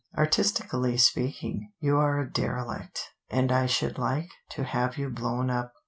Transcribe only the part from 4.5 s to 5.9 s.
have you blown up.